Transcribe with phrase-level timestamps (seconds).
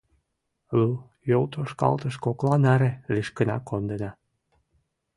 [0.79, 0.91] Лу
[1.29, 4.11] йолтошкалтыш кокла наре лишкына кондена.